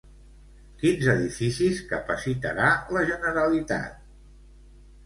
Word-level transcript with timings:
Quins 0.83 1.09
edificis 1.13 1.83
capacitarà 1.93 2.73
la 2.97 3.07
Generalitat? 3.13 4.03